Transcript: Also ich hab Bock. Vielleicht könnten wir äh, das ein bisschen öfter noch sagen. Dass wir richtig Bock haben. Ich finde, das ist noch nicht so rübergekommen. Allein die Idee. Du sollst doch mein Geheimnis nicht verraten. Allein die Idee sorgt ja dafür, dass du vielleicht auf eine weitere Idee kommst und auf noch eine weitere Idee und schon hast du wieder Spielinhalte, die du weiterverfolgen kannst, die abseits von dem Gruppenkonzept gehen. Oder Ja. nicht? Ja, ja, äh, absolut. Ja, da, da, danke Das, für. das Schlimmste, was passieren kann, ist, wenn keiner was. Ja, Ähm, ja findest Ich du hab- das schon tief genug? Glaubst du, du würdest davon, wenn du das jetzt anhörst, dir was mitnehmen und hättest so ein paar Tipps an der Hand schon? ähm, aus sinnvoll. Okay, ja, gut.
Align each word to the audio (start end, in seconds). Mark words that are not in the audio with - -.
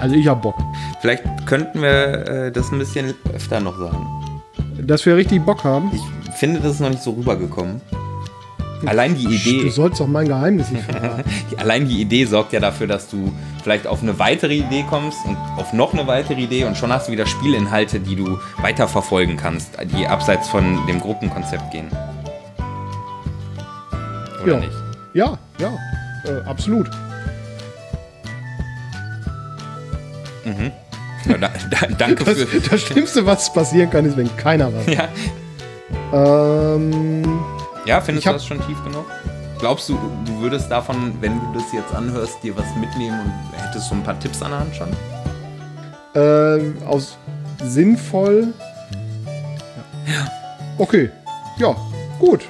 Also 0.00 0.14
ich 0.14 0.26
hab 0.28 0.42
Bock. 0.42 0.56
Vielleicht 1.00 1.24
könnten 1.46 1.82
wir 1.82 2.28
äh, 2.28 2.52
das 2.52 2.70
ein 2.70 2.78
bisschen 2.78 3.14
öfter 3.34 3.60
noch 3.60 3.78
sagen. 3.78 4.06
Dass 4.82 5.04
wir 5.06 5.16
richtig 5.16 5.44
Bock 5.44 5.64
haben. 5.64 5.90
Ich 5.92 6.32
finde, 6.34 6.60
das 6.60 6.72
ist 6.74 6.80
noch 6.80 6.90
nicht 6.90 7.02
so 7.02 7.12
rübergekommen. 7.12 7.80
Allein 8.84 9.14
die 9.16 9.24
Idee. 9.34 9.62
Du 9.62 9.70
sollst 9.70 10.00
doch 10.00 10.06
mein 10.06 10.28
Geheimnis 10.28 10.70
nicht 10.70 10.84
verraten. 10.84 11.24
Allein 11.56 11.88
die 11.88 11.98
Idee 12.02 12.26
sorgt 12.26 12.52
ja 12.52 12.60
dafür, 12.60 12.86
dass 12.86 13.08
du 13.08 13.32
vielleicht 13.62 13.86
auf 13.86 14.02
eine 14.02 14.18
weitere 14.18 14.54
Idee 14.54 14.84
kommst 14.88 15.16
und 15.24 15.36
auf 15.56 15.72
noch 15.72 15.94
eine 15.94 16.06
weitere 16.06 16.42
Idee 16.42 16.64
und 16.64 16.76
schon 16.76 16.92
hast 16.92 17.08
du 17.08 17.12
wieder 17.12 17.24
Spielinhalte, 17.26 17.98
die 18.00 18.14
du 18.16 18.38
weiterverfolgen 18.58 19.38
kannst, 19.38 19.70
die 19.96 20.06
abseits 20.06 20.48
von 20.48 20.86
dem 20.86 21.00
Gruppenkonzept 21.00 21.70
gehen. 21.72 21.88
Oder 24.42 24.52
Ja. 24.52 24.60
nicht? 24.60 24.72
Ja, 25.14 25.38
ja, 25.58 25.72
äh, 26.30 26.46
absolut. 26.46 26.90
Ja, 31.26 31.38
da, 31.38 31.50
da, 31.70 31.86
danke 31.98 32.24
Das, 32.24 32.38
für. 32.42 32.60
das 32.60 32.80
Schlimmste, 32.82 33.26
was 33.26 33.52
passieren 33.52 33.90
kann, 33.90 34.04
ist, 34.04 34.16
wenn 34.16 34.34
keiner 34.36 34.70
was. 34.72 34.86
Ja, 34.86 35.08
Ähm, 36.12 37.22
ja 37.84 38.00
findest 38.00 38.18
Ich 38.20 38.24
du 38.24 38.28
hab- 38.30 38.36
das 38.36 38.46
schon 38.46 38.64
tief 38.66 38.82
genug? 38.84 39.04
Glaubst 39.58 39.88
du, 39.88 39.98
du 40.26 40.40
würdest 40.40 40.70
davon, 40.70 41.14
wenn 41.20 41.40
du 41.40 41.46
das 41.54 41.64
jetzt 41.72 41.92
anhörst, 41.94 42.42
dir 42.42 42.54
was 42.56 42.66
mitnehmen 42.78 43.18
und 43.20 43.58
hättest 43.62 43.88
so 43.88 43.94
ein 43.94 44.02
paar 44.02 44.18
Tipps 44.20 44.42
an 44.42 44.50
der 44.50 44.60
Hand 44.60 44.76
schon? 44.76 44.88
ähm, 46.14 46.76
aus 46.86 47.16
sinnvoll. 47.64 48.52
Okay, 50.78 51.10
ja, 51.58 51.74
gut. 52.18 52.42